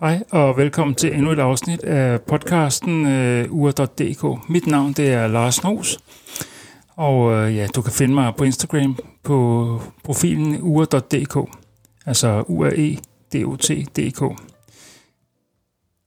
[0.00, 4.48] Hej og velkommen til endnu et afsnit af podcasten øh, uh, ur.dk.
[4.48, 5.98] Mit navn det er Lars Nos,
[6.96, 11.50] og uh, ja, du kan finde mig på Instagram på profilen ur.dk,
[12.06, 12.96] altså u r e.
[13.96, 14.40] d k.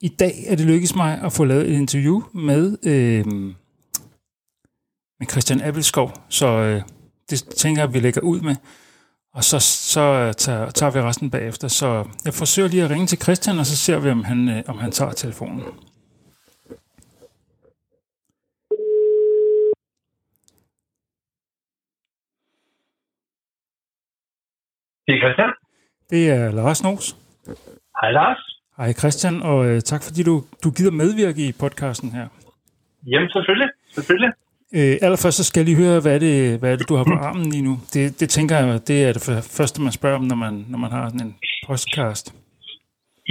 [0.02, 3.34] I dag er det lykkedes mig at få lavet et interview med, uh,
[5.20, 6.82] med Christian Appelskov, så uh,
[7.30, 8.56] det tænker jeg, at vi lægger ud med.
[9.34, 9.60] Og så,
[9.94, 11.68] så tager, tager vi resten bagefter.
[11.68, 11.88] Så
[12.26, 14.78] jeg forsøger lige at ringe til Christian, og så ser vi, om han, øh, om
[14.78, 15.62] han tager telefonen.
[25.08, 25.52] Det er Christian.
[26.10, 27.16] Det er Lars Nos.
[28.02, 28.42] Hej Lars.
[28.78, 32.28] Hej Christian, og øh, tak fordi du, du gider medvirke i podcasten her.
[33.06, 34.34] Jamen selvfølgelig, selvfølgelig.
[34.78, 37.06] Øh, allerførst så skal jeg lige høre, hvad er, det, hvad er det, du har
[37.12, 37.74] på armen lige nu?
[37.94, 39.24] Det, det tænker jeg, det er det
[39.58, 41.36] første, man spørger om, når man, når man har sådan en
[41.70, 42.26] podcast.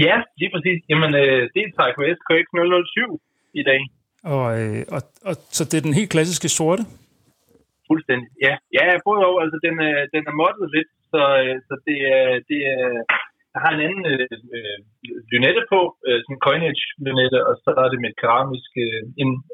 [0.06, 0.78] Ja, lige præcis.
[0.90, 3.20] Jamen, øh, det er Taiko SKX 007
[3.60, 3.80] i dag.
[4.34, 6.82] Og, øh, og, og, så det er den helt klassiske sorte?
[7.88, 8.54] Fuldstændig, ja.
[8.76, 9.40] Ja, både over.
[9.44, 12.84] Altså, den, øh, den er moddet lidt, så, øh, så det, er, det er...
[13.54, 14.78] Jeg har en anden øh, øh,
[15.32, 19.02] lynette på, øh, sådan en coinage-lynette, og så er det med keramisk øh,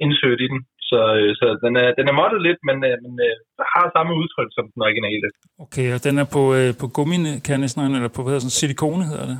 [0.04, 0.60] indsøgt i den.
[0.94, 3.34] Så, øh, så den, er, den er moddet lidt, men, øh, men øh,
[3.74, 5.26] har samme udtryk som den originale.
[5.64, 6.42] Okay, og den er på,
[6.80, 9.38] på gummikanisten, eller på hvad hedder sådan, silikone hedder det?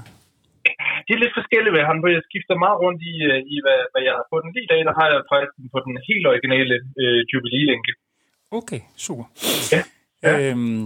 [1.07, 3.15] Det er lidt forskelligt ved ham, for jeg skifter meget rundt i,
[3.55, 4.81] i hvad, hvad jeg har på den lige i dag.
[4.89, 7.93] Der har jeg faktisk den på den helt originale øh, Jubilee-lænke.
[8.59, 9.25] Okay, super.
[9.75, 9.81] Ja.
[10.25, 10.33] ja.
[10.43, 10.83] Øhm,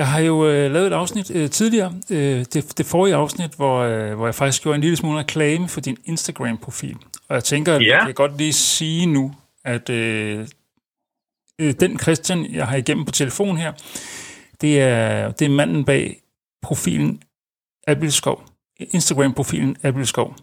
[0.00, 3.76] jeg har jo øh, lavet et afsnit øh, tidligere, øh, det, det forrige afsnit, hvor,
[3.90, 6.96] øh, hvor jeg faktisk gjorde en lille smule reklame for din Instagram-profil.
[7.28, 7.96] Og jeg tænker, at ja.
[7.96, 9.24] jeg kan godt lige sige nu,
[9.68, 10.46] at øh,
[11.60, 13.72] øh, den Christian, jeg har igennem på telefon her,
[14.60, 16.16] det er, det er manden bag
[16.62, 17.22] profilen
[17.86, 18.44] Abelskov.
[18.80, 20.34] Instagram-profilen Abelskov.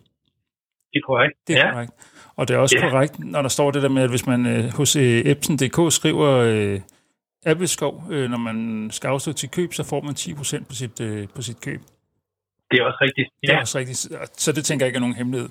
[0.94, 1.38] Det er korrekt.
[1.48, 1.72] Det er ja.
[1.72, 1.92] korrekt.
[2.36, 2.90] Og det er også ja.
[2.90, 6.30] korrekt, når der står det der med, at hvis man øh, hos øh, Epson.dk skriver
[6.30, 6.80] øh,
[7.46, 11.28] Abelskov, øh, når man skal afstå til køb, så får man 10% på sit, øh,
[11.36, 11.82] på sit køb.
[12.72, 13.30] Det er også rigtigt.
[13.44, 13.48] Ja.
[13.48, 14.08] Det er også rigtigt.
[14.38, 15.50] Så det tænker jeg ikke er nogen hemmelighed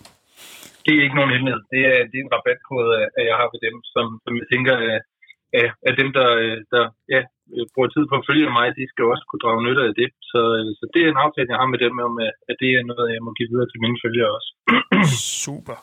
[0.84, 1.62] det er ikke nogen hemmelighed.
[1.75, 2.89] Det er, det er en rabatkode,
[3.31, 4.75] jeg har ved dem, som, som jeg tænker,
[5.61, 6.28] at, at dem, der,
[6.75, 6.84] der
[7.15, 7.21] ja,
[7.75, 10.09] bruger tid på at følge mig, de skal også kunne drage nytte af det.
[10.31, 10.41] Så,
[10.78, 12.15] så det er en aftale, jeg har med dem om,
[12.50, 14.50] at det er noget, jeg må give videre til mine følgere også.
[15.44, 15.77] Super.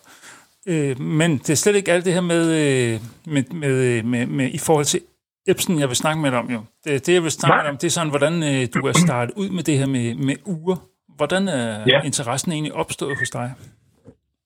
[0.72, 2.96] Øh, men det er slet ikke alt det her med, øh,
[3.34, 5.02] med, med, med, med i forhold til
[5.48, 6.62] Epson, jeg vil snakke med dig om jo.
[6.84, 8.96] Det, det jeg vil snakke med dig om, det er sådan, hvordan øh, du er
[9.06, 10.78] startet ud med det her med, med uger.
[11.18, 12.02] Hvordan er ja.
[12.10, 13.48] interessen egentlig opstået hos dig?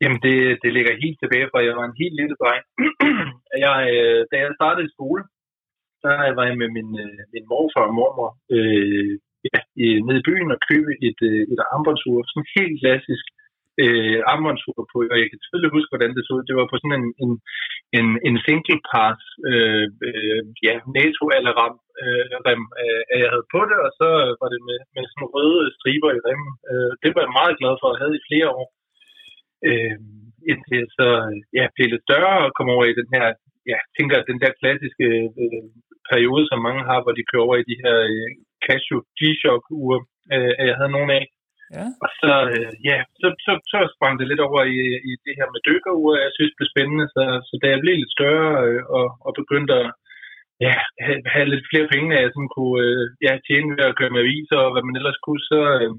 [0.02, 2.64] Jamen, det, det ligger helt tilbage fra, jeg var en helt lille dreng.
[3.66, 5.24] jeg, øh, da jeg startede i skole,
[6.02, 9.12] så var jeg med min, øh, min morfar og mormor øh,
[9.52, 9.60] ja,
[10.08, 12.18] nede i byen og købe et, øh, et armbåndsur.
[12.24, 13.26] Sådan helt klassisk
[13.84, 16.44] øh, armbåndsur på, og jeg kan tydeligt huske, hvordan det så ud.
[16.50, 17.32] Det var på sådan en, en,
[17.98, 23.52] en, en single pass, øh, øh, ja, NATO eller ram, øh, rem, øh, jeg havde
[23.56, 24.10] på det, og så
[24.42, 26.54] var det med, med sådan røde striber i remmen.
[26.72, 28.68] Øh, det var jeg meget glad for at have i flere år
[29.70, 29.96] øh,
[30.52, 31.08] indtil jeg så
[31.58, 33.26] ja, blev lidt større og kom over i den her,
[33.72, 35.08] ja, tænker den der klassiske
[35.44, 35.68] øh,
[36.12, 38.30] periode, som mange har, hvor de kører over i de her øh,
[38.66, 40.00] Casio G-Shock-ure,
[40.36, 41.26] øh, at jeg havde nogle af.
[41.76, 41.86] Ja.
[42.04, 44.80] Og så, øh, ja, så, så, så sprang det lidt over i,
[45.10, 47.06] i det her med dykkerure, jeg synes det blev spændende.
[47.16, 49.88] Så, så da jeg blev lidt større øh, og, og begyndte at
[50.66, 53.98] ja, have, have lidt flere penge, at jeg sådan kunne øh, ja, tjene ved at
[54.00, 55.92] køre med aviser og hvad man ellers kunne, så, øh,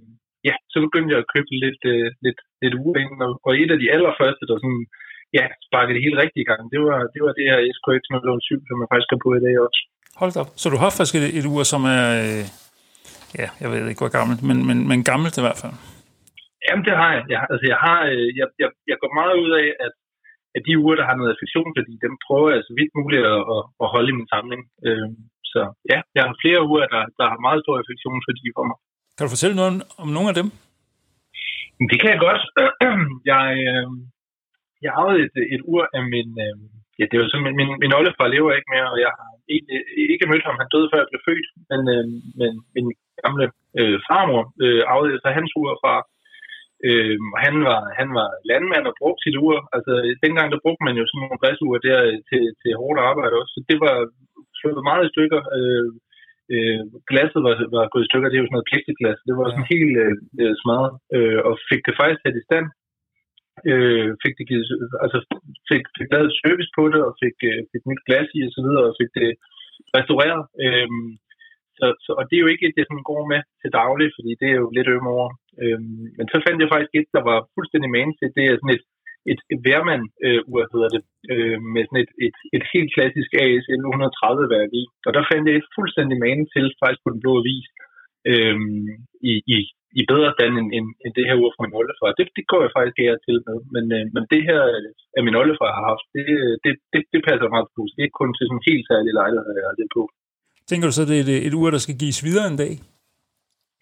[0.49, 3.79] ja, så begyndte jeg at købe lidt, øh, lidt, lidt uring, og, og et af
[3.83, 4.85] de allerførste, der sådan,
[5.39, 8.69] ja, sparkede det helt rigtigt i gang, det var det, var det her SKX 007,
[8.69, 9.81] som jeg faktisk har på i dag også.
[10.21, 10.51] Hold da op.
[10.63, 12.45] Så du har faktisk et, et ur, som er, øh,
[13.41, 15.77] ja, jeg ved ikke, hvor gammelt, men, men, men gammelt i hvert fald.
[16.67, 17.25] Jamen, det har jeg.
[17.35, 19.95] jeg altså, jeg, har, øh, jeg, jeg, jeg går meget ud af, at,
[20.57, 21.41] at de uger, der har noget
[21.79, 24.63] fordi dem prøver jeg så vidt muligt at, at, at holde i min samling.
[24.87, 25.09] Øh,
[25.53, 25.61] så
[25.93, 28.79] ja, jeg har flere uger, der, der har meget stor affektionsværdi for mig.
[29.17, 29.73] Kan du fortælle noget
[30.03, 30.49] om nogle af dem?
[31.91, 32.43] Det kan jeg godt.
[33.33, 33.87] Jeg, øh,
[34.85, 36.31] jeg arvede et, et ur af min...
[36.47, 36.57] Øh,
[36.99, 39.73] ja, det var simpelthen, min, min, oldefar lever ikke mere, og jeg har ikke,
[40.13, 40.61] ikke mødt ham.
[40.61, 42.05] Han døde før jeg blev født, men, øh,
[42.41, 42.87] men min
[43.23, 43.47] gamle
[43.81, 45.95] øh, farmor øh, arvede så hans ur fra.
[46.89, 49.57] Øh, han, var, han var landmand og brugte sit ur.
[49.77, 49.93] Altså,
[50.25, 53.53] dengang der brugte man jo sådan nogle græsure der øh, til, til hårdt arbejde også.
[53.57, 53.97] Så det var
[54.59, 55.41] slået meget i stykker.
[55.59, 55.89] Øh,
[56.55, 59.47] øh, glasset var, var gået i stykker, det er jo sådan noget plexiglas, det var
[59.49, 59.95] sådan helt
[60.43, 62.67] øh, smadret, øh, og fik det faktisk sat i stand,
[63.71, 64.67] øh, fik det givet,
[65.05, 65.19] altså
[65.71, 68.61] fik, fik lavet service på det, og fik, øh, fik nyt glas i og så
[68.67, 69.29] videre, og fik det
[69.97, 70.43] restaureret.
[70.65, 70.91] Øh,
[71.79, 74.49] så, så, og det er jo ikke det, som går med til daglig, fordi det
[74.51, 75.29] er jo lidt øm over.
[75.63, 78.29] Øhm, men så fandt jeg faktisk et, der var fuldstændig til.
[78.37, 78.87] Det er sådan et,
[79.33, 81.03] et, værmand øh, ur hedder det,
[81.33, 84.83] øh, med sådan et, et, et helt klassisk AS 130 værk i.
[85.07, 87.67] Og der fandt jeg et fuldstændig man til, faktisk på den blå avis,
[88.31, 88.57] øh,
[89.31, 89.57] i, i,
[90.01, 92.17] i bedre stand end, end, end det her ur fra min oldefar.
[92.19, 93.59] Det, det går jeg faktisk ikke til med.
[93.75, 94.61] Men, øh, men det her,
[95.17, 96.27] at min oldefar har haft, det,
[96.65, 97.81] det, det, det passer meget på.
[97.93, 100.03] Det er ikke kun til sådan helt særlig lejlighed, jeg har det på.
[100.71, 102.73] Tænker du så, det er et, et ur, der skal gives videre en dag?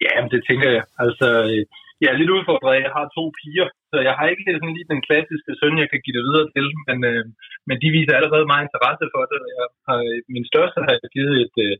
[0.05, 0.83] Ja, det tænker jeg.
[1.05, 1.63] Altså, øh,
[2.01, 2.83] jeg er lidt udfordret.
[2.85, 6.01] Jeg har to piger, så jeg har ikke sådan lige den klassiske søn, jeg kan
[6.03, 7.23] give det videre til, men, øh,
[7.67, 9.39] men de viser allerede meget interesse for det.
[9.59, 9.99] Jeg har,
[10.35, 11.75] min største har jeg givet et, øh,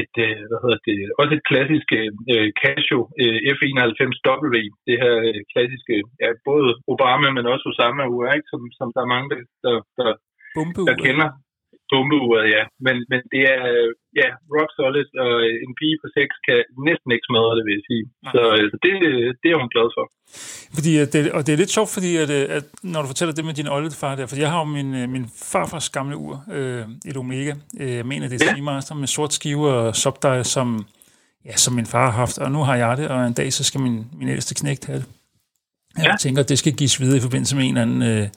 [0.00, 1.88] et, øh, hvad hedder det, også et klassisk
[2.34, 4.56] øh, Casio øh, F91W,
[4.88, 8.48] det her øh, klassiske, ja, både Obama, men også Osama ur, ikke?
[8.52, 10.06] Som, som der er mange, der, der, der,
[10.88, 11.28] der kender
[11.90, 12.62] bombeuret, ja.
[12.86, 13.62] Men, men det er
[14.20, 15.32] ja, rock solid, og
[15.64, 16.58] en pige på 6 kan
[16.88, 18.04] næsten ikke smadre det, vil jeg sige.
[18.32, 18.40] Så,
[18.72, 18.92] så det,
[19.42, 20.04] det er hun glad for.
[20.76, 23.54] Fordi, det, og det er lidt sjovt, fordi at, at når du fortæller det med
[23.60, 27.54] din oldefar der, for jeg har jo min, min farfars gamle ur, øh, et Omega,
[27.80, 28.54] øh, jeg mener det er ja.
[28.54, 30.86] Seamaster med sort skive og subdial, som,
[31.48, 33.64] ja, som min far har haft, og nu har jeg det, og en dag så
[33.64, 35.06] skal min, min ældste knægt have det.
[35.96, 36.16] Jeg ja.
[36.20, 38.02] tænker, at det skal gives videre i forbindelse med en eller anden...
[38.02, 38.28] Øh,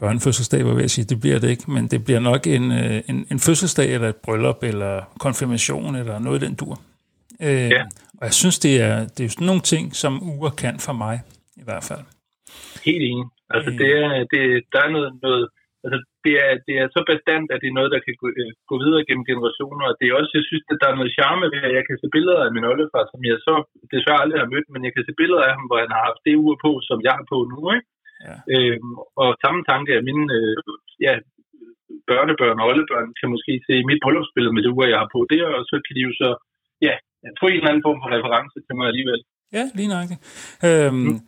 [0.00, 2.64] børnefødselsdag, var jeg ved at sige, det bliver det ikke, men det bliver nok en,
[2.80, 4.92] øh, en, en fødselsdag, eller et bryllup, eller
[5.26, 6.74] konfirmation, eller noget i den dur.
[7.46, 7.82] Øh, ja.
[8.20, 11.16] Og jeg synes, det er, det er sådan nogle ting, som uger kan for mig,
[11.62, 12.04] i hvert fald.
[12.88, 13.26] Helt enig.
[13.54, 13.78] Altså, øh.
[13.80, 14.42] det er, det,
[14.72, 15.44] der er noget, noget
[15.84, 18.52] altså, det er, det er så bestandt, at det er noget, der kan gå, øh,
[18.70, 19.84] gå videre gennem generationer.
[19.90, 21.96] Og det er også, jeg synes, at der er noget charme ved, at jeg kan
[22.02, 23.54] se billeder af min oldefar, som jeg så
[23.94, 26.22] desværre aldrig har mødt, men jeg kan se billeder af ham, hvor han har haft
[26.26, 27.88] det ur på, som jeg er på nu, ikke?
[28.26, 28.34] Ja.
[28.54, 28.92] Øhm,
[29.22, 30.56] og samme tanke af mine øh,
[31.06, 31.12] ja,
[32.10, 35.46] børnebørn og oldebørn kan måske se mit bryllupsbillede med det ur, jeg har på der,
[35.56, 36.28] og så kan de jo så
[36.86, 36.94] ja,
[37.40, 39.20] få en eller anden form for reference til mig alligevel.
[39.56, 40.20] Ja, lige nøjagtigt.
[40.66, 41.18] Øhm, mm.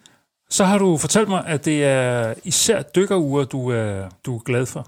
[0.56, 3.90] Så har du fortalt mig, at det er især dykkerure, du er,
[4.26, 4.82] du er glad for.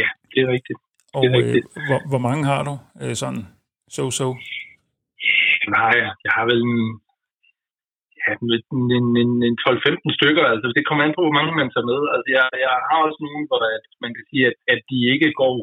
[0.00, 0.78] Ja, det er rigtigt.
[1.14, 1.66] Og det er rigtigt.
[1.76, 2.74] Øh, hvor, hvor mange har du?
[3.02, 3.42] Øh, sådan
[3.94, 4.28] so-so?
[5.76, 5.94] Nej,
[6.26, 7.00] jeg har vel en
[8.26, 8.32] ja,
[8.96, 10.44] en, en, en 12-15 stykker.
[10.52, 12.00] Altså, det kommer an på, hvor mange man tager med.
[12.14, 15.30] Altså, jeg, jeg har også nogle, hvor at man kan sige, at, at de ikke
[15.42, 15.54] går,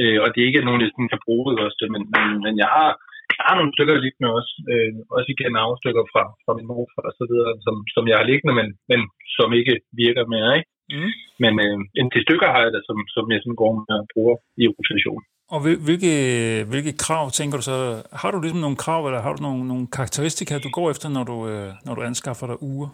[0.00, 1.78] øh, og det ikke er nogen, der kan bruge det også.
[1.94, 2.90] Men, men, men jeg har,
[3.38, 4.52] jeg har nogle stykker liggende også.
[4.72, 8.26] Øh, også igen afstykker fra, fra min mor og så videre, som, som jeg har
[8.30, 9.00] liggende, men, men
[9.36, 10.50] som ikke virker mere.
[10.58, 10.70] Ikke?
[10.94, 11.12] Mm.
[11.42, 14.08] Men øh, en til stykker har jeg det, som, som jeg sådan går med og
[14.12, 15.22] bruger i rotation.
[15.54, 16.12] Og hvilke,
[16.72, 17.76] hvilke krav tænker du så?
[18.20, 21.24] Har du ligesom nogle krav, eller har du nogle, nogle karakteristika, du går efter, når
[21.30, 22.88] du, øh, når du anskaffer dig uger?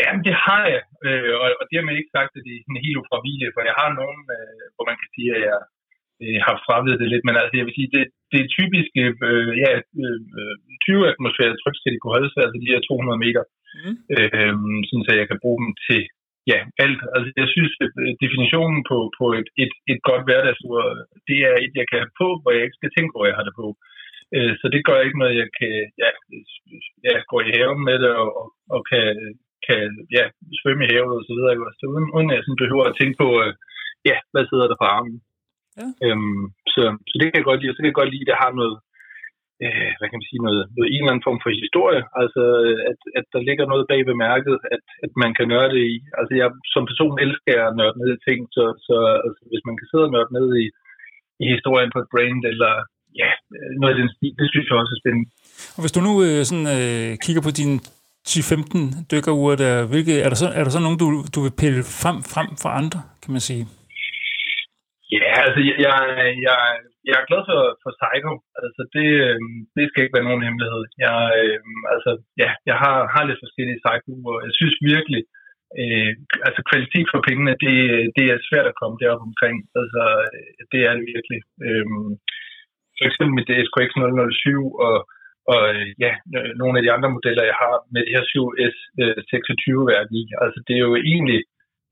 [0.00, 2.62] Ja, det har jeg, øh, og, og det har man ikke sagt, at det er
[2.64, 5.60] sådan helt ufravilligt, for jeg har nogen, øh, hvor man kan sige, at jeg
[6.22, 9.50] øh, har fravidet det lidt, men altså jeg vil sige, det, det er typisk øh,
[9.64, 9.70] ja,
[10.04, 10.20] øh,
[10.86, 13.42] 20 atmosfære tryk skal de kunne holde sig, altså de her 200 meter,
[13.78, 13.94] mm.
[14.14, 14.54] øh,
[14.88, 16.00] sådan så jeg kan bruge dem til
[16.50, 17.00] ja, alt.
[17.14, 20.78] Altså, jeg synes, at øh, definitionen på, på et, et, et godt hverdagsur,
[21.28, 23.46] det er et, jeg kan have på, hvor jeg ikke skal tænke, hvor jeg har
[23.48, 23.66] det på.
[24.34, 26.10] Øh, så det gør ikke noget, jeg kan ja,
[27.08, 28.30] ja, gå i haven med det, og,
[28.74, 29.06] og kan,
[29.66, 29.82] kan
[30.16, 30.24] ja,
[30.60, 33.16] svømme i havet og så videre, så uden, uden at jeg sådan behøver at tænke
[33.22, 33.52] på, øh,
[34.10, 35.16] ja, hvad sidder der på armen.
[35.80, 35.86] Ja.
[36.06, 38.30] Øhm, så, så det kan jeg godt lide, og så kan jeg godt lide, at
[38.30, 38.76] det har noget,
[39.64, 42.42] øh, hvad kan man sige, noget, noget en eller anden form for historie, altså
[42.90, 45.92] at, at der ligger noget bag ved mærket, at, at man kan nørde i.
[46.18, 49.76] Altså jeg som person elsker at nørde ned i ting, så, så altså, hvis man
[49.76, 50.66] kan sidde og nørde ned i,
[51.42, 52.72] i historien på et brand, eller
[53.22, 53.30] ja,
[53.80, 55.28] noget af den stil, det synes jeg også er spændende.
[55.76, 57.76] Og hvis du nu øh, sådan, øh, kigger på dine
[58.28, 61.82] 10-15 dykkerure, der, hvilke, er, der så, er der så nogen, du, du vil pille
[62.02, 63.64] frem, frem for andre, kan man sige?
[65.16, 65.94] Ja, altså jeg, jeg,
[66.46, 66.56] jeg,
[67.08, 68.32] jeg er glad for, for Psycho.
[68.64, 69.40] Altså det, øh,
[69.76, 70.82] det skal ikke være nogen hemmelighed.
[71.06, 71.60] Jeg, øh,
[71.94, 72.10] altså,
[72.42, 75.22] ja, jeg har, har lidt forskellige Psycho, og jeg synes virkelig,
[75.80, 76.12] øh,
[76.46, 77.76] altså kvalitet for pengene, det,
[78.16, 79.56] det er svært at komme derop omkring.
[79.80, 80.02] Altså
[80.72, 81.40] det er det virkelig.
[81.66, 81.86] Øh,
[82.96, 84.96] for eksempel med det SKX 007 og
[85.54, 85.64] og
[86.04, 86.12] ja,
[86.60, 90.22] nogle af de andre modeller, jeg har med det her 7S26-værdi.
[90.30, 91.40] Øh, altså det er jo egentlig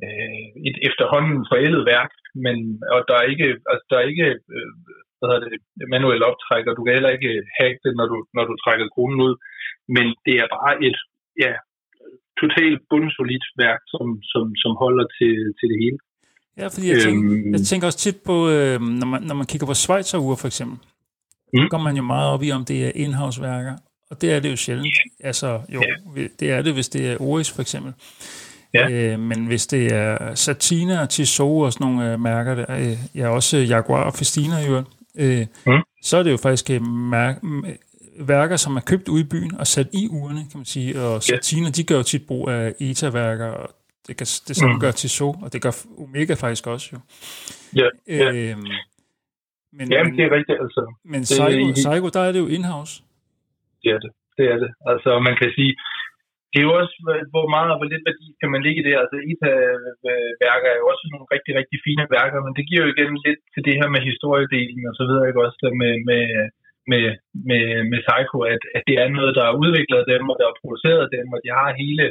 [0.05, 2.13] øh, et efterhånden forældet værk,
[2.45, 2.57] men
[2.95, 4.73] og der er ikke, altså, der er ikke øh,
[5.19, 5.59] hvad hedder det,
[5.95, 9.21] manuel optræk, og du kan heller ikke hacke det, når du, når du trækker kronen
[9.27, 9.35] ud.
[9.97, 10.99] Men det er bare et
[11.45, 11.53] ja,
[12.41, 15.99] totalt bundsolidt værk, som, som, som holder til, til det hele.
[16.61, 19.47] Ja, fordi jeg tænker, øhm, jeg tænker også tit på, øh, når, man, når man
[19.51, 20.79] kigger på Schweizer for eksempel,
[21.53, 21.59] mm.
[21.59, 23.75] så går man jo meget op i, om det er indhavsværker,
[24.11, 24.87] og det er det jo sjældent.
[24.87, 25.29] Yeah.
[25.29, 25.81] Altså, jo,
[26.17, 26.31] yeah.
[26.41, 27.93] det er det, hvis det er Oris for eksempel.
[28.75, 28.91] Ja.
[28.91, 32.97] Øh, men hvis det er Satina og Tissot og sådan nogle øh, mærker, der, øh,
[33.15, 35.83] ja, også Jaguar og Festina øvrigt, øh, mm.
[36.03, 37.41] så er det jo faktisk øh, mær-
[38.21, 41.01] værker, som er købt ude i byen og sat i urene, kan man sige.
[41.01, 41.77] Og Satina, yeah.
[41.77, 43.71] de gør jo tit brug af ETA-værker, og
[44.07, 44.81] det, kan, det samme mm.
[44.81, 46.99] gør Tissot, og det gør Omega faktisk også jo.
[47.77, 48.51] Ja, yeah, yeah.
[48.51, 48.65] Øhm,
[49.73, 50.95] men, Jamen, det er rigtigt, altså.
[51.05, 53.03] Men i, Saigo, der er det jo in-house.
[53.83, 54.71] Det er det, det er det.
[54.87, 55.73] Altså, man kan sige,
[56.51, 56.95] det er jo også,
[57.33, 58.95] hvor meget og hvor lidt værdi kan man ligge i det.
[59.03, 63.13] Altså, ETA-værker er jo også nogle rigtig, rigtig fine værker, men det giver jo igen
[63.27, 66.25] lidt til det her med historiedelen og så videre, ikke også, med, med,
[66.91, 67.05] med,
[67.49, 70.61] med, med Psycho, at, at det er noget, der er udviklet dem, og der er
[70.63, 72.05] produceret dem, og de har hele,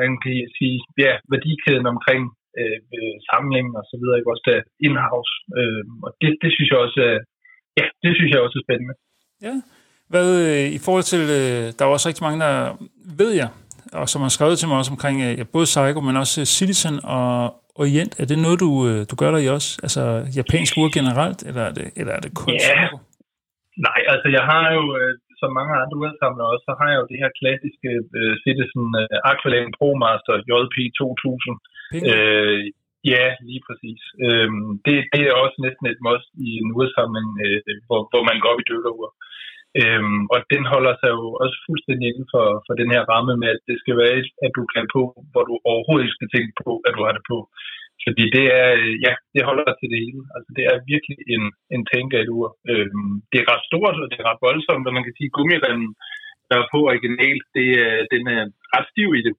[0.00, 2.22] man kan sige, ja, værdikæden omkring
[2.60, 5.34] øh, øh, samlingen og så videre, ikke også der in-house.
[5.58, 7.02] Øh, og det, det synes jeg også,
[7.78, 8.94] ja, det synes jeg også er spændende.
[9.48, 9.54] Ja.
[10.12, 12.54] Hvad øh, i forhold til, øh, der er også rigtig mange, der
[13.20, 13.50] ved jeg,
[13.92, 17.30] og som har skrevet til mig også omkring ja, både Psycho, men også Citizen og
[17.82, 18.12] Orient.
[18.20, 18.68] Er det noget, du,
[19.10, 19.70] du gør der i også?
[19.82, 20.02] Altså
[20.36, 22.88] japansk ur generelt, eller er det, eller er det kun Ja,
[23.88, 27.10] Nej, altså jeg har jo, øh, som mange andre udsamlere også, så har jeg jo
[27.12, 31.56] det her klassiske uh, Citizen uh, Aqualane Pro Master JP 2000.
[32.10, 32.60] Uh,
[33.12, 34.00] ja, lige præcis.
[34.24, 34.50] Uh,
[34.86, 38.50] det, det er også næsten et must i en udsamling, uh, hvor, hvor man går
[38.52, 39.08] op i dykkerur.
[39.82, 43.48] Uh, og den holder sig jo også fuldstændig inden for, for den her ramme med,
[43.56, 46.72] at det skal være at du kan på, hvor du overhovedet ikke skal tænke på,
[46.86, 47.38] at du har det på.
[48.04, 48.70] Fordi det er,
[49.06, 50.22] ja, det holder til det hele.
[50.36, 51.82] Altså det er virkelig en, en
[52.36, 52.48] ur.
[52.70, 55.90] Øhm, det er ret stort, og det er ret voldsomt, og man kan sige, gummiremmen,
[56.48, 58.42] der er på originalt, det er, den er
[58.74, 59.34] ret stiv i det.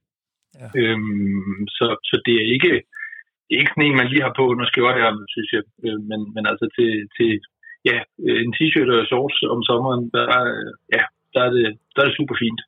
[0.59, 0.67] Ja.
[0.79, 2.73] Øhm, så, så det er ikke,
[3.45, 5.63] det er ikke sådan en, man lige har på under skjorteærmet, synes jeg.
[5.85, 7.31] Øh, men, men altså til, til
[7.89, 7.97] ja,
[8.45, 10.23] en t-shirt og shorts om sommeren, der,
[10.95, 12.61] ja, der, er det, der er det super fint.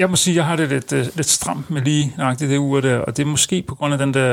[0.00, 2.80] Jeg må sige, jeg har det lidt, øh, lidt stramt med lige nøjagtigt det ur
[2.80, 4.30] der, og det er måske på grund af den der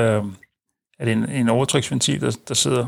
[1.00, 2.86] er det en, en overtryksventil, der, der sidder?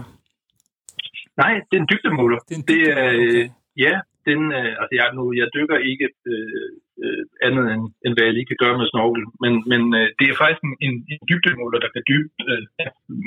[1.42, 2.40] Nej, det er en dybdemåler.
[2.48, 3.12] Det er, en dybdemåler.
[3.12, 3.50] det er okay.
[3.86, 3.94] Ja,
[4.30, 6.70] den, øh, altså jeg, nu, jeg dykker ikke øh,
[7.04, 10.26] øh, andet end, end hvad jeg lige kan gøre med snorkel, men, men øh, det
[10.28, 12.62] er faktisk en, en, en dybdemåler, der kan dybe, øh,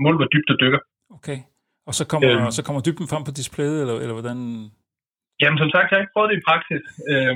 [0.02, 0.82] måle, hvor dybt du dykker.
[1.16, 1.38] Okay,
[1.90, 4.38] og så kommer, øh, så kommer dybden frem på displayet, eller, eller hvordan?
[5.42, 6.82] Jamen som sagt, jeg har ikke prøvet det i praksis.
[7.12, 7.35] Øh,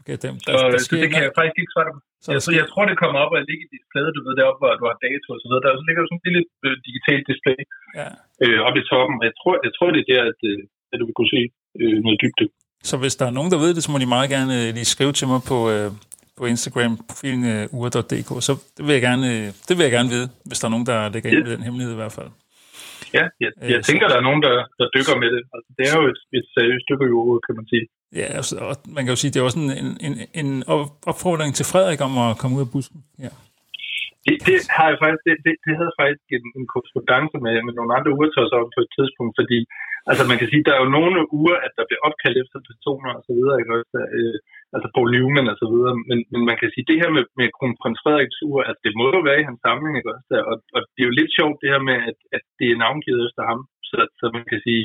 [0.00, 2.00] Okay, dem, der, så, der så det kan jeg faktisk ikke svare på.
[2.24, 4.60] Så, jeg, så jeg tror, det kommer op og ligger i displayet, du ved, deroppe,
[4.62, 5.62] hvor du har dato og så videre.
[5.66, 7.58] Der ligger sådan et lille øh, digitalt display
[8.00, 8.08] ja.
[8.44, 9.14] øh, oppe i toppen.
[9.28, 10.58] Jeg tror, jeg tror, det er der, at, øh,
[10.92, 11.42] at du vil kunne se
[11.80, 12.46] øh, noget dybde.
[12.90, 14.88] Så hvis der er nogen, der ved det, så må de meget gerne øh, lige
[14.94, 15.88] skrive til mig på, øh,
[16.38, 18.30] på Instagram, profilen øh, ur.dk.
[18.48, 20.88] Så det vil, jeg gerne, øh, det vil jeg gerne vide, hvis der er nogen,
[20.90, 22.30] der lægger ind med den hemmelighed i hvert fald.
[23.16, 25.42] Ja, jeg, jeg øh, tænker, der er nogen, der, der dykker med det.
[25.54, 27.84] Altså, det er jo et, et seriøst dykkerjord, kan man sige.
[28.20, 28.28] Ja,
[28.68, 29.70] og man kan jo sige, det er også en,
[30.06, 30.50] en, en
[31.10, 32.98] opfordring til Frederik om at komme ud af busken.
[33.24, 33.32] Ja.
[34.26, 37.74] Det, det, har jeg faktisk, det, det, det havde faktisk en, en korrespondence med, med
[37.78, 39.58] nogle andre urtøjs om på et tidspunkt, fordi
[40.10, 43.10] altså man kan sige, der er jo nogle uger, at der bliver opkaldt efter personer
[43.18, 43.96] og så videre, ikke også?
[44.18, 44.36] Øh,
[44.74, 47.46] altså på Newman og så videre, men, men man kan sige, det her med, med
[47.56, 50.34] kronprins Frederiks ur, altså det må jo være i hans samling, ikke også?
[50.50, 53.22] Og, og det er jo lidt sjovt det her med, at, at det er navngivet
[53.28, 54.82] efter ham, så, så man kan sige,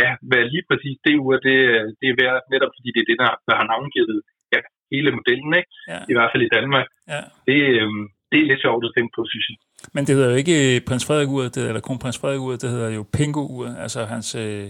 [0.00, 1.58] ja, hvad lige præcis det ur, det,
[2.00, 4.18] det er værd, netop fordi det er det, der, der har navngivet
[4.54, 4.60] ja,
[4.92, 5.70] hele modellen, ikke?
[5.92, 6.00] Ja.
[6.10, 6.86] I hvert fald i Danmark.
[7.12, 7.22] Ja.
[7.48, 9.58] Det, øhm, det er lidt sjovt at tænke på, synes jeg.
[9.92, 12.90] Men det hedder jo ikke prins Frederik ur, det, eller kronprins Frederik ur, det hedder
[12.90, 14.34] jo Pingo ur, altså hans...
[14.34, 14.66] Øh,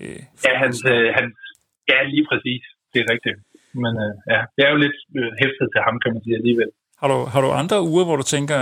[0.00, 1.34] øh, ja, hans, øh, hans,
[1.88, 2.62] ja, lige præcis.
[2.92, 3.36] Det er rigtigt.
[3.74, 6.70] Men øh, ja, det er jo lidt øh, hæftet til ham, kan man sige alligevel.
[7.00, 8.58] Har du, har du andre uger, hvor du tænker,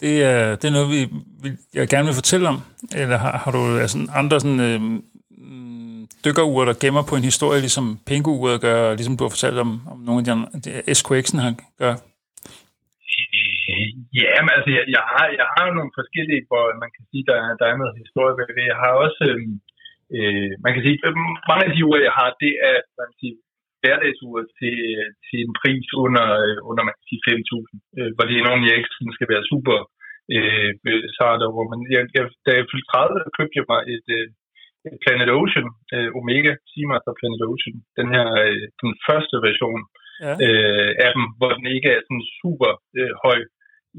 [0.00, 1.00] det er, det er noget, vi,
[1.74, 2.58] jeg gerne vil fortælle om?
[2.96, 4.80] Eller har, har du altså, andre sådan, øh,
[6.24, 9.98] dykkerure, der gemmer på en historie, ligesom Pingu-uret gør, ligesom du har fortalt om, om
[9.98, 10.46] nogle af de andre,
[10.98, 11.94] SQX'en har gør?
[14.20, 17.38] Ja, men altså, jeg, jeg, har, jeg har nogle forskellige, hvor man kan sige, der,
[17.60, 18.70] der er noget historie ved.
[18.72, 19.40] Jeg har også, øh,
[20.16, 20.96] øh, man kan sige,
[21.50, 23.34] mange af de uger, jeg har, det er, man kan sige,
[23.80, 24.76] hverdagsure til,
[25.26, 26.28] til en pris under,
[26.68, 29.48] under man kan sige 5.000, øh, hvor det er nogen, jeg ikke sådan skal være
[29.52, 29.78] super
[30.36, 30.70] øh,
[31.18, 31.64] sart over.
[31.72, 34.26] Men jeg, jeg, da jeg fyldte 30, købte jeg mig et, øh,
[34.86, 39.80] et Planet Ocean, øh, Omega Seamaster Planet Ocean, den her øh, den første version
[40.24, 40.32] ja.
[40.46, 43.38] øh, af dem, hvor den ikke er sådan super øh, høj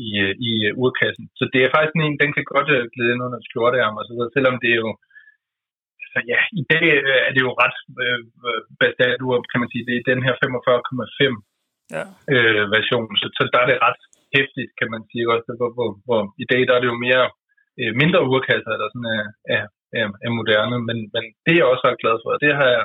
[0.08, 1.26] i, øh, i uh, urkassen.
[1.40, 4.36] Så det er faktisk en, den kan godt glæde ind under skjortearm og så videre,
[4.36, 4.92] selvom det er jo
[6.16, 8.20] så ja, i dag øh, er det jo ret øh,
[8.80, 9.22] bastant,
[9.52, 9.86] kan man sige.
[9.88, 11.34] Det er den her 45,5
[11.96, 12.04] ja.
[12.34, 14.02] øh, version, så, så der er det ret
[14.36, 15.26] hæftigt, kan man sige.
[15.34, 17.26] Også, hvor, hvor, hvor, I dag der er det jo mere
[17.80, 19.26] øh, mindre urkasser, der sådan er,
[19.56, 19.64] er,
[20.00, 22.30] er, er moderne, men, men det er jeg også ret glad for.
[22.46, 22.84] Det har jeg,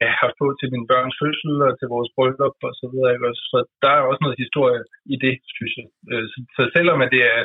[0.00, 3.12] jeg har haft på til min børns fødsel og til vores bryllup og så videre.
[3.14, 3.26] Ikke?
[3.52, 4.80] Så der er også noget historie
[5.14, 5.88] i det, synes jeg.
[6.12, 7.40] Øh, så, så selvom det er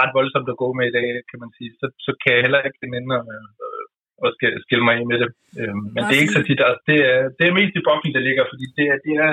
[0.00, 2.60] ret voldsomt at gå med i dag, kan man sige, så, så kan jeg heller
[2.68, 3.14] ikke nænde
[4.26, 4.30] at
[4.64, 5.30] skille mig af med det.
[5.94, 6.60] Men det er ikke så tit.
[6.68, 9.32] Altså, det, er, det er mest i boksen, der ligger, fordi det er, det er,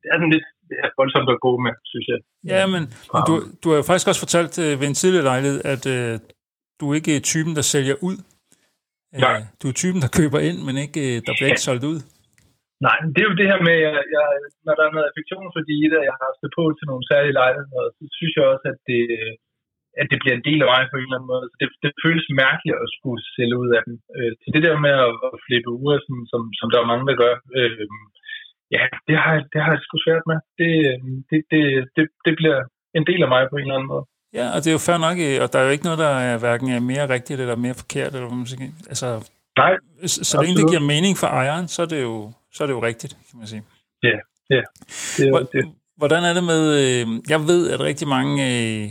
[0.00, 2.18] det er sådan lidt det er voldsomt at gå med, synes jeg.
[2.52, 5.84] Ja, men, men du, du har faktisk også fortalt øh, ved en tidligere lejlighed, at
[5.96, 6.12] øh,
[6.80, 8.16] du ikke er typen, der sælger ud.
[9.14, 11.98] Øh, du er typen, der køber ind, men ikke, øh, der bliver ikke solgt ud.
[12.86, 14.28] Nej, det er jo det her med, at jeg,
[14.66, 17.38] når der er noget affektionsværdi i det, jeg har haft det på til nogle særlige
[17.40, 19.02] lejligheder, så synes jeg også, at det,
[20.00, 21.46] at det bliver en del af mig på en eller anden måde.
[21.50, 23.94] Så det, det føles mærkeligt at skulle sælge ud af dem.
[24.16, 27.06] Øh, så det der med at, at flippe uger, som, som, som der er mange,
[27.10, 27.86] der gør, øh,
[28.76, 30.38] ja, det har, det har jeg sgu svært med.
[30.60, 30.72] Det,
[31.30, 31.62] det, det,
[31.96, 32.58] det, det bliver
[32.98, 34.06] en del af mig på en eller anden måde.
[34.36, 36.38] Ja, og det er jo fair nok, og der er jo ikke noget, der er
[36.38, 38.14] hverken er mere rigtigt eller mere forkert.
[38.14, 38.70] Eller hvad man siger.
[38.88, 39.72] Altså, Nej,
[40.06, 42.74] så, så længe det giver mening for ejeren, så er det jo, så er det
[42.74, 43.62] jo rigtigt, kan man sige.
[44.02, 44.08] Ja,
[44.50, 44.62] ja.
[45.16, 45.72] Det er det.
[45.96, 48.90] Hvordan er det med, øh, jeg ved, at rigtig mange øh,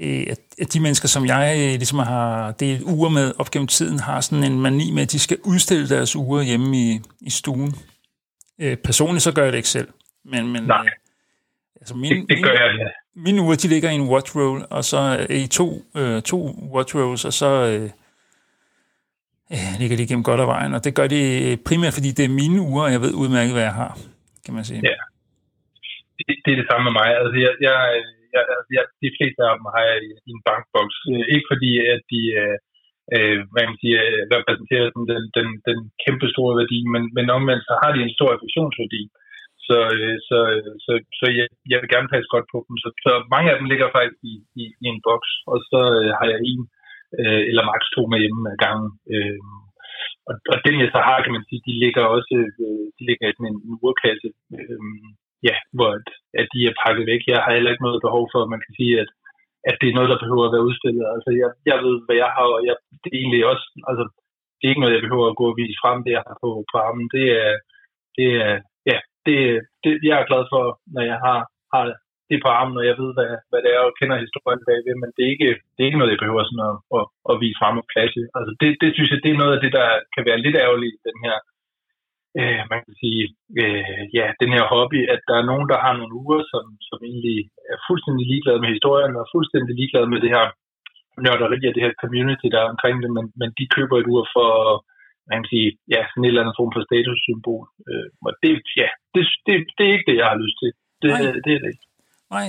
[0.00, 0.26] øh,
[0.60, 4.20] at de mennesker, som jeg øh, ligesom har delt uger med op gennem tiden, har
[4.20, 7.74] sådan en mani med, at de skal udstille deres uger hjemme i, i stuen.
[8.60, 9.88] Øh, personligt så gør jeg det ikke selv.
[10.24, 10.86] Men, men, Nej,
[11.82, 12.88] altså min, det, det gør jeg, ja.
[13.26, 15.00] Mine uger, de ligger i en watch roll, og så
[15.42, 15.66] i to,
[16.00, 16.38] øh, to
[16.74, 17.88] watch rolls, og så øh,
[19.54, 20.72] øh, ligger de gennem godt af vejen.
[20.76, 21.22] Og det gør de
[21.68, 23.92] primært, fordi det er mine uger, og jeg ved udmærket, hvad jeg har,
[24.44, 24.80] kan man sige.
[24.90, 24.98] Ja,
[26.16, 27.08] det, det er det samme med mig.
[27.20, 27.76] Altså, jeg, jeg
[28.34, 28.44] jeg,
[28.76, 30.96] jeg, de fleste af dem har jeg i, en bankboks.
[31.12, 32.56] Øh, ikke fordi, at de øh,
[33.14, 37.26] øh hvad man siger, øh, repræsenterer den, den, den, den kæmpe store værdi, men, men
[37.38, 39.02] omvendt så har de en stor affektionsværdi.
[39.04, 39.21] Øh,
[39.68, 42.74] så, øh, så, øh, så så jeg, jeg vil gerne passe godt på dem.
[42.82, 46.10] Så, så mange af dem ligger faktisk i, i, i en boks, og så øh,
[46.18, 46.62] har jeg en
[47.20, 48.90] øh, eller maks to med hjemme ad gangen.
[49.14, 49.40] Øh,
[50.28, 53.26] og, og den jeg så har, kan man sige, de ligger også øh, de ligger
[53.28, 54.28] i en, en urkasse.
[54.56, 54.80] Øh,
[55.48, 56.08] ja, hvor at,
[56.40, 57.22] at de er pakket væk.
[57.32, 59.10] Jeg har heller ikke noget behov for, at man kan sige, at,
[59.70, 61.04] at det er noget, der behøver at være udstillet.
[61.14, 64.04] Altså, jeg, jeg ved, hvad jeg har, og jeg, det er egentlig også, altså,
[64.56, 66.50] det er ikke noget, jeg behøver at gå og vise frem, det jeg har på,
[66.70, 67.06] på armen.
[67.16, 67.52] Det er,
[68.18, 68.52] det er,
[69.26, 69.38] det,
[69.82, 70.62] det, jeg er glad for,
[70.94, 71.40] når jeg har,
[71.72, 71.82] har
[72.30, 75.10] det på armen, og jeg ved, hvad, hvad det er, og kender historien bagved, men
[75.14, 77.76] det er ikke, det er ikke noget, jeg behøver sådan at, at, at vise frem
[77.82, 78.22] og klasse.
[78.36, 80.96] Altså, det, det synes jeg, det er noget af det, der kan være lidt ærgerligt
[81.08, 81.36] den her
[82.40, 83.22] øh, man kan sige,
[83.62, 86.98] øh, ja, den her hobby, at der er nogen, der har nogle uger, som, som
[87.10, 87.38] egentlig
[87.72, 90.46] er fuldstændig ligeglade med historien, og fuldstændig ligeglade med det her
[91.24, 94.24] nørderi og det her community, der er omkring det, men, men de køber et ur
[94.36, 94.50] for,
[95.30, 97.64] man kan sige, ja, sådan et eller andet form for statussymbol.
[97.90, 98.50] Øh, og det,
[98.82, 100.70] ja, det, det, det er ikke det, jeg har lyst til.
[101.00, 101.20] Det, Nej.
[101.22, 101.86] det, det er det ikke.
[102.36, 102.48] Nej,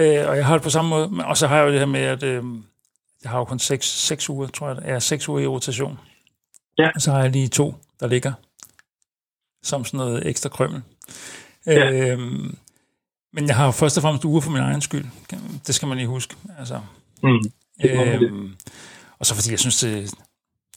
[0.00, 1.94] øh, og jeg har det på samme måde, og så har jeg jo det her
[1.96, 2.42] med, at øh,
[3.22, 5.98] jeg har jo kun seks, seks uger, tror jeg, er seks uger i rotation.
[6.78, 6.88] Ja.
[6.94, 7.66] Og så har jeg lige to,
[8.00, 8.32] der ligger
[9.62, 10.82] som sådan noget ekstra krømmel.
[11.66, 12.12] Ja.
[12.12, 12.58] Øhm,
[13.32, 15.04] men jeg har først og fremmest uger for min egen skyld.
[15.66, 16.36] Det skal man lige huske.
[16.58, 16.80] Altså,
[17.22, 17.40] mm,
[17.84, 18.56] øhm,
[19.18, 20.14] og så fordi jeg synes, det,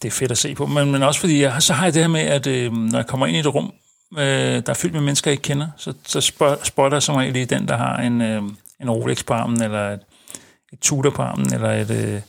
[0.02, 0.66] det er fedt at se på.
[0.66, 3.08] Men, men også fordi, jeg, så har jeg det her med, at øh, når jeg
[3.08, 3.74] kommer ind i et rum,
[4.18, 6.22] øh, der er fyldt med mennesker, jeg ikke kender, så, så
[6.64, 8.42] spotter jeg som regel lige den, der har en, øh,
[8.82, 10.00] en Rolex på armen, eller et,
[10.74, 12.22] et Tudor på armen, eller et, øh,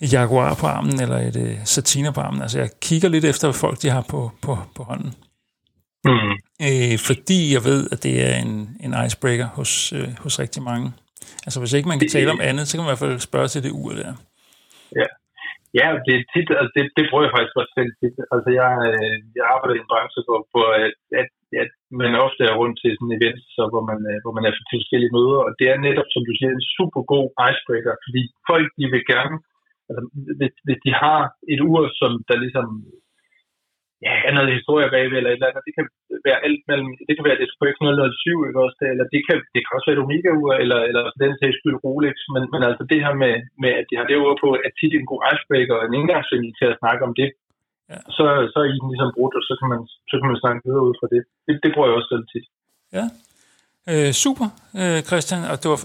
[0.00, 2.42] et Jaguar på armen, eller et øh, Satina på armen.
[2.42, 5.14] Altså jeg kigger lidt efter, hvad folk de har på, på, på hånden.
[6.04, 6.66] Mm.
[6.66, 10.92] Øh, fordi jeg ved, at det er en, en icebreaker hos, øh, hos rigtig mange.
[11.46, 13.48] Altså hvis ikke man kan tale om andet, så kan man i hvert fald spørge
[13.48, 14.14] til det ur der.
[15.78, 18.16] Ja, det, er tit, altså det, det bruger jeg faktisk også selv tit.
[18.34, 21.28] Altså jeg, øh, jeg arbejder i en branche, hvor, hvor at, at,
[21.62, 21.70] at
[22.02, 24.80] man ofte er rundt til sådan events, så hvor, man, øh, hvor man er til
[24.82, 28.68] forskellige møder, og det er netop, som du siger, en super god icebreaker, fordi folk
[28.78, 29.36] de vil gerne,
[29.88, 30.02] altså
[30.40, 31.20] hvis, hvis de har
[31.52, 32.66] et ur, som der ligesom
[34.06, 35.68] ja, noget historie bagved, eller et eller andet.
[35.68, 35.86] Det kan
[36.28, 38.80] være alt mellem, det kan være det Square 007, ikke også?
[38.92, 42.16] Eller det kan, det kan også være et Omega-ur, eller, eller den sags skyld Rolex.
[42.34, 44.94] Men, men altså det her med, med, at de har det ur på, at tit
[44.94, 47.28] en god icebreaker og en indgangsvinkel til at snakke om det.
[47.92, 48.00] Ja.
[48.16, 49.80] Så, så er I den ligesom brudt, og så kan man,
[50.10, 51.22] så kan man snakke videre ud fra det.
[51.46, 52.46] Det, det bruger jeg også selv tit.
[52.98, 53.06] Ja.
[53.92, 54.48] Øh, super,
[54.80, 55.80] øh, Christian, og det var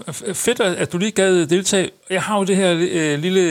[0.46, 1.86] fedt, at du lige gad deltage.
[2.16, 3.44] Jeg har jo det her øh, lille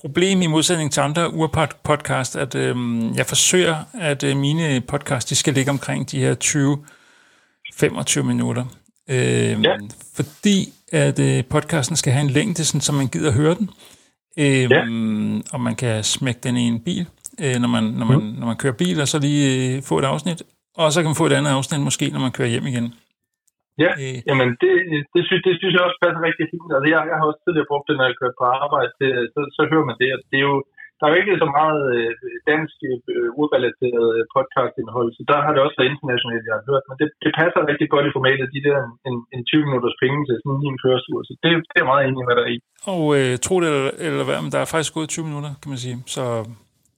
[0.00, 2.76] problem i modsætning til andre urpodcast, at øh,
[3.16, 6.34] jeg forsøger, at øh, mine podcast de skal ligge omkring de her
[8.20, 8.64] 20-25 minutter.
[9.08, 9.76] Øh, ja.
[10.14, 13.70] Fordi at øh, podcasten skal have en længde, sådan, så man gider høre den.
[14.38, 14.80] Øh, ja.
[15.52, 17.06] Og man kan smække den i en bil,
[17.40, 18.24] øh, når, man, når, man, mm.
[18.24, 20.42] når man kører bil, og så lige øh, få et afsnit.
[20.74, 22.94] Og så kan man få et andet afsnit måske, når man kører hjem igen.
[23.84, 24.18] Ja, øh.
[24.28, 24.72] jamen det,
[25.14, 26.70] det, synes, det synes jeg også passer rigtig fint.
[26.76, 29.40] Altså jeg, jeg har også tidligere brugt det, når jeg kører på arbejde, det, så,
[29.56, 30.08] så hører man det.
[30.32, 30.56] Det er jo,
[30.98, 32.12] der er jo ikke så meget øh,
[32.50, 36.84] dansk øh, urrelateret podcastindhold, så der har det også været internationalt, jeg har hørt.
[36.88, 40.18] Men det, det passer rigtig godt i formatet, de der en, en 20 minutters penge
[40.28, 41.18] til sådan en kørestur.
[41.28, 42.56] Så det, det er meget enig med dig i.
[42.94, 45.70] Og øh, tro det eller, eller hvad, men der er faktisk gået 20 minutter, kan
[45.72, 45.96] man sige.
[46.16, 46.24] Så,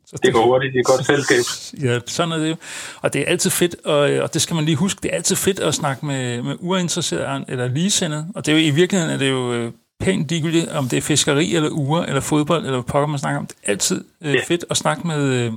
[0.08, 1.42] Så det, går hurtigt, det er godt selskab.
[1.86, 2.56] ja, sådan er det jo.
[3.02, 5.36] Og det er altid fedt, og, og det skal man lige huske, det er altid
[5.36, 8.26] fedt at snakke med, med uinteresserede eller ligesindede.
[8.34, 11.00] Og det er jo i virkeligheden er det jo øh, pænt ligegyldigt, om det er
[11.00, 13.46] fiskeri, eller uger, eller fodbold, eller pokker man snakker om.
[13.46, 15.52] Det er altid øh, fedt at snakke med, øh,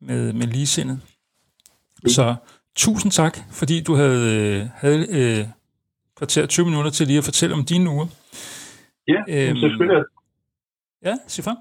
[0.00, 1.00] med, med ligesindede.
[2.02, 2.08] Mm.
[2.08, 2.34] Så
[2.76, 5.46] tusind tak, fordi du havde, øh, havde øh,
[6.16, 8.06] kvarter 20 minutter til lige at fortælle om dine uger.
[9.08, 10.04] Ja, øhm, selvfølgelig.
[11.04, 11.56] Ja, sig frem.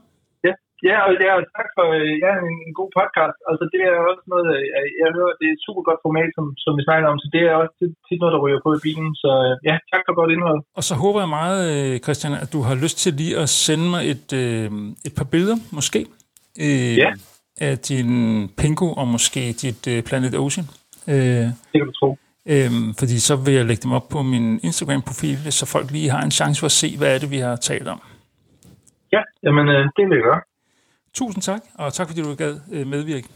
[0.89, 1.85] Ja, og ja, tak for
[2.25, 3.37] ja, en, en god podcast.
[3.49, 6.45] Altså, det er også noget, jeg, jeg hører, det er et super godt format, som,
[6.63, 7.75] som vi snakker om, så det er også
[8.07, 9.09] tit noget, der ryger på i bilen.
[9.23, 9.31] Så
[9.69, 10.59] ja, tak for godt indhold.
[10.79, 13.87] Og så håber jeg meget, øh, Christian, at du har lyst til lige at sende
[13.93, 14.67] mig et, øh,
[15.07, 15.99] et par billeder, måske.
[16.65, 17.11] Øh, ja.
[17.67, 18.09] Af din
[18.59, 20.65] Pingo og måske dit øh, Planet Ocean.
[21.13, 22.09] Øh, det kan du tro.
[22.53, 26.21] Øhm, fordi så vil jeg lægge dem op på min Instagram-profil, så folk lige har
[26.27, 27.99] en chance for at se, hvad er det, vi har talt om.
[29.15, 30.41] Ja, jamen øh, det vil jeg gøre.
[31.13, 33.27] Tusind tak, og tak fordi du gad øh, medvirke.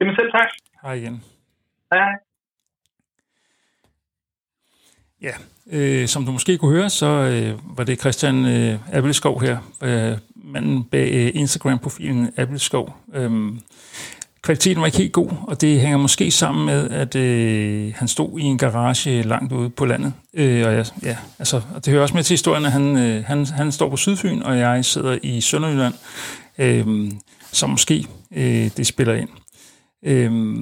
[0.00, 0.48] Jamen selv tak.
[0.82, 1.24] Hej igen.
[1.92, 2.18] Hej hej.
[5.22, 5.32] Ja,
[5.66, 10.18] øh, som du måske kunne høre, så øh, var det Christian øh, Appelskov her, øh,
[10.34, 12.96] manden bag øh, Instagram-profilen Appelskov.
[13.14, 13.30] Øh,
[14.42, 18.38] kvaliteten var ikke helt god, og det hænger måske sammen med, at øh, han stod
[18.38, 20.12] i en garage langt ude på landet.
[20.34, 23.24] Øh, og jeg, ja, altså, og det hører også med til historien, at han, øh,
[23.24, 25.94] han, han står på Sydfyn, og jeg sidder i Sønderjylland,
[26.58, 27.10] øh,
[27.52, 29.28] så måske øh, det spiller ind.
[30.04, 30.56] Øh,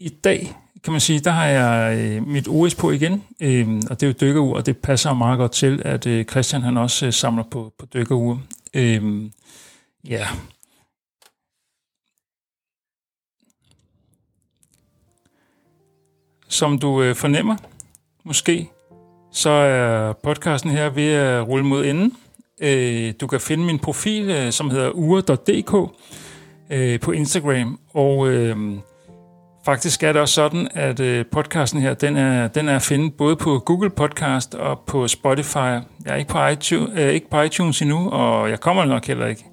[0.00, 4.00] I dag kan man sige, der har jeg øh, mit OS på igen, øh, og
[4.00, 7.06] det er jo dykkerur, og det passer meget godt til, at øh, Christian han også
[7.06, 8.42] øh, samler på, på dykkerur.
[8.74, 9.30] Øh,
[10.08, 10.26] ja,
[16.54, 17.56] Som du øh, fornemmer,
[18.24, 18.70] måske,
[19.32, 22.12] så er podcasten her ved at rulle mod enden.
[22.62, 25.92] Øh, du kan finde min profil, øh, som hedder ure.dk
[26.70, 28.56] øh, på Instagram, og øh,
[29.64, 33.10] faktisk er det også sådan, at øh, podcasten her, den er, den er at finde
[33.10, 35.56] både på Google Podcast og på Spotify.
[35.56, 39.26] Jeg er ikke på iTunes, øh, ikke på iTunes endnu, og jeg kommer nok heller
[39.26, 39.44] ikke.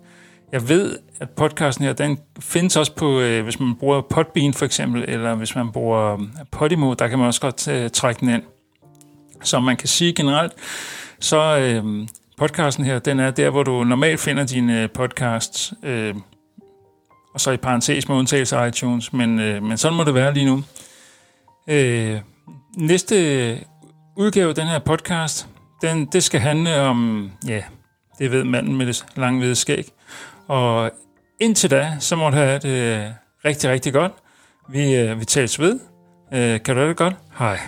[0.51, 4.65] Jeg ved, at podcasten her, den findes også på, øh, hvis man bruger Podbean for
[4.65, 6.19] eksempel, eller hvis man bruger øh,
[6.51, 8.43] Podimo, der kan man også godt øh, trække den ind.
[9.43, 10.53] Så man kan sige generelt,
[11.19, 16.15] så øh, podcasten her, den er der, hvor du normalt finder dine øh, podcasts, øh,
[17.33, 20.33] og så i parentes med undtagelse af iTunes, men, øh, men sådan må det være
[20.33, 20.63] lige nu.
[21.67, 22.19] Øh,
[22.77, 23.15] næste
[24.17, 25.47] udgave af den her podcast,
[25.81, 27.63] den, det skal handle om, ja,
[28.19, 29.91] det ved manden med det lange hvide skæg,
[30.51, 30.91] og
[31.39, 33.13] indtil da, så må du have det
[33.45, 34.11] rigtig, rigtig godt.
[34.69, 35.79] Vi, øh, vi tales ved.
[36.33, 37.15] Øh, kan du have det godt?
[37.39, 37.59] Hej.